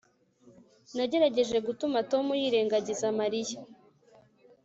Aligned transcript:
nagerageje 0.95 1.57
gutuma 1.67 1.97
tom 2.11 2.25
yirengagiza 2.41 3.07
mariya 3.19 3.59